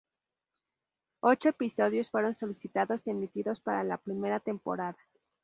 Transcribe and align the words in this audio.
Ocho 1.19 1.49
episodios 1.49 2.09
fueren 2.09 2.35
solicitados 2.35 3.05
y 3.05 3.11
emitidos 3.11 3.59
para 3.59 3.83
la 3.83 3.97
primera 3.99 4.39
temporada. 4.39 4.97